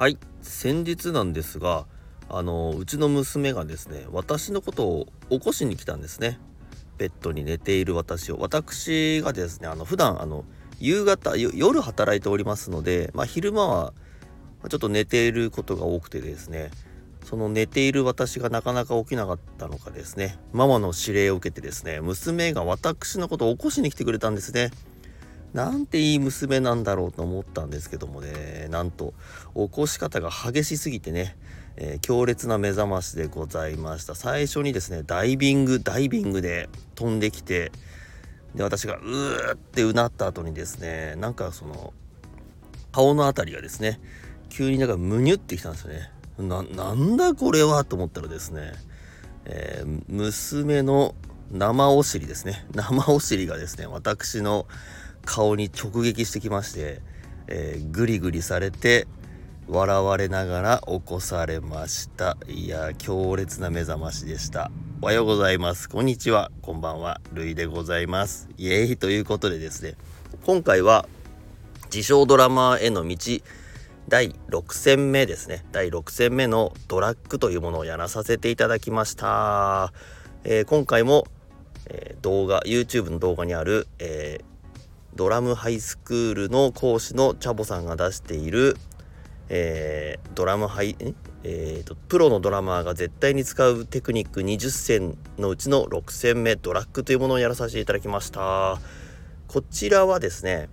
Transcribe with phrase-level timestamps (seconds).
[0.00, 0.16] はい。
[0.40, 1.84] 先日なんですが
[2.30, 6.40] あのうちの娘がですね私のことを起こしに来たんですね。
[6.96, 8.38] ベッドに寝ている私を。
[8.38, 10.46] 私がですねあの普段あの
[10.78, 13.92] 夕方夜働いておりますので、まあ、昼間は
[14.70, 16.70] ちょっと寝ていることが多くてですね
[17.22, 24.70] その寝ている私がなかなか起きなかったのかですねママの指令を受けてですね娘が私のことを起こしに来てくれたんですね。
[25.52, 28.68] なんていい娘なんだろうと思ったんですけどもね。
[28.70, 29.14] なんと
[29.54, 31.36] 起こし方が激しすぎてね、
[31.76, 34.14] えー、強烈な目覚ましでございました。
[34.14, 37.72] 最初にですねダイビングダイビングで飛んできて
[38.54, 41.92] で私がうーってうなった後にですねなんかその
[42.92, 44.00] 顔の辺りがですね
[44.48, 46.10] 急になんかむにゅってきたんですよね。
[46.38, 48.72] ななんだこれはと思ったらですね、
[49.44, 51.14] えー、娘の
[51.50, 52.66] 生お尻ですね。
[52.74, 54.66] 生お尻がですね私の
[55.24, 57.02] 顔に直撃してきまして、
[57.48, 59.06] えー、グリグリされて
[59.68, 62.36] 笑われながら起こされました。
[62.48, 64.70] いや強烈な目覚ましでした。
[65.02, 65.88] おはようございます。
[65.88, 66.50] こんにちは。
[66.62, 67.20] こんばんは。
[67.32, 68.48] ルイでございます。
[68.56, 68.96] イエーイ。
[68.96, 69.96] ということでですね
[70.44, 71.08] 今回は
[71.86, 73.16] 自称ドラマへの道
[74.08, 75.64] 第6戦目ですね。
[75.72, 79.92] 第6戦目のドラッグというものをやらさせていただきました、
[80.42, 81.26] えー、今回も、
[81.90, 84.44] えー、動画 YouTube の動画にある、えー、
[85.16, 88.76] ドラムハイスクールの講師のチャボさんが出している、
[89.48, 90.96] えー、ドラムハイ、
[91.42, 98.78] えーと、プロのドラマーが絶対に使うテクニック20選のうちの6選目ドラッグというものをやらさせていただきました。
[99.48, 100.68] こちらはですね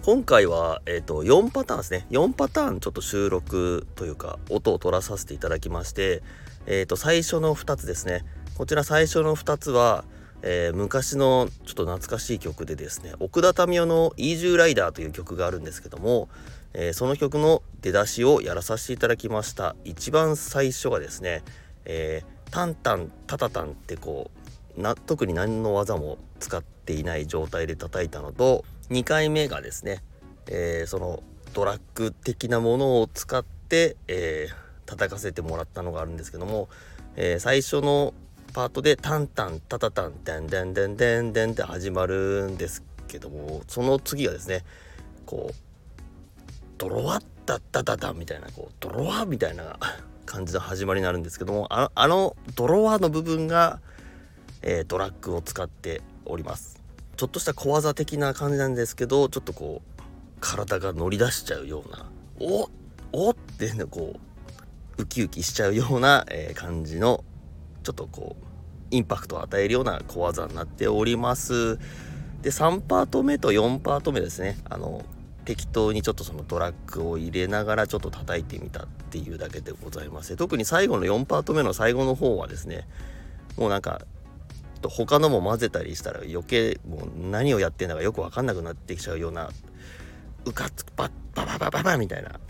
[0.00, 2.06] 今回は、えーと、4パターンですね。
[2.08, 6.22] 4パターンちょっと収録というか音を取らさせていただきまして、
[6.64, 8.24] えーと最初の2つですね。
[8.60, 10.04] こちら最初の2つは
[10.42, 16.28] えー、昔のちょっと懐かしい曲でですね奥田民生の「イージューライダー」という曲があるんですけども、
[16.74, 19.76] えー、その曲の出だしをやらさせていただきました。
[19.84, 21.42] 一番最初がですね
[21.86, 24.30] 「えー、タンタンタタタン」ってこ
[24.76, 30.02] うな特に何の技も使っていない状態で叩いたのと2回目がですね、
[30.48, 31.22] えその
[31.54, 34.48] ドラッグ的なものを使って、え
[34.84, 36.68] 叩かせてもらったのがあるんですけども、
[37.16, 38.12] え最初の
[38.50, 44.64] パートでタンタンタタタンデンデンデンデンデンって始まるんですけどもその次がですね
[45.26, 45.54] こう
[46.78, 49.78] ドロワッタッタタタンみたいなこうドロワみたいな
[50.26, 53.80] 感じの始まりになるんですけどもああのドロワの部分が、
[54.62, 56.80] えー、ドラッグを使っております。
[57.16, 60.02] ちょっとした小技的な感じなんですけどちょっとこう
[60.40, 62.06] 体が乗り出しちゃうような
[62.38, 62.70] お
[63.12, 64.14] おってねこ
[64.98, 67.22] うウキウキしちゃうような、えー、感じの
[67.82, 68.44] ちょっとこう
[68.90, 71.78] インパクトを与えるような小技になっております。
[72.42, 74.58] で3パート目と4パート目ですね。
[74.68, 75.04] あの
[75.44, 80.36] 適当にちょっとそのドラッグを入れながらちょっと叩いてみたっていうだけでございます。
[80.36, 82.86] 特に最後の4パート目の最後の方はですね
[83.56, 84.02] もうなんか
[84.88, 89.50] 他のも混ぜたりしたら余計もう何をやってんだかよく分かんなくなってきちゃうような
[90.44, 92.40] うかつくバッバババババみたいな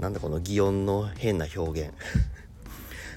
[0.00, 1.92] なんだこの擬音の変な表現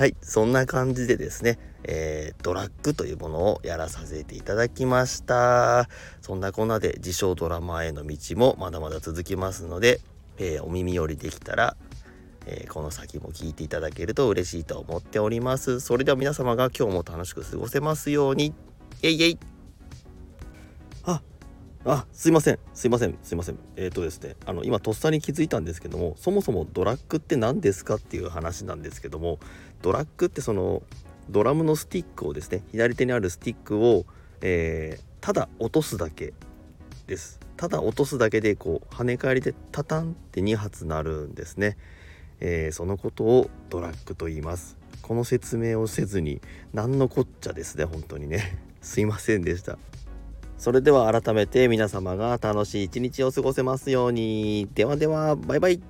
[0.00, 5.90] はい、そんな感じでですね、えー、ドラッグというものをやらさせていただきました。
[6.22, 10.00] そんなこんなで自称ドラマへの道もまだまだ続きますので、
[10.38, 11.76] えー、お耳寄りできたら、
[12.46, 15.80] えー、この先も聞いていただけると嬉しいと思っております。
[15.80, 18.54] それでは皆様が今日も楽しく過ごせますように。
[19.02, 19.38] えいえい
[21.84, 22.58] あすいません。
[22.74, 23.16] すいません。
[23.22, 23.58] すいません。
[23.76, 29.38] えっ、ー、とですねあの今とっさに気づいたんですけどもそもそもドラッグって何ですかっていう話なんですけども
[29.80, 30.82] ドラッグってその
[31.30, 34.04] ドラムのスティックをですね左手にあるスティックを、
[34.42, 36.34] えー、ただ落とすだけ
[37.06, 37.40] です。
[37.56, 41.76] ただ落とすだけでこう跳ね返りでタタンって2発なるんですね、
[42.40, 44.76] えー、そのことをドラッグと言います。
[45.02, 46.40] この説明をせずに
[46.72, 48.58] 何のこっちゃですね本当にね。
[48.82, 49.78] すいませんでした。
[50.60, 54.68] それでは改めて皆様が楽しい一日を過ごせますように。
[54.74, 55.80] ではでは、バイバイ。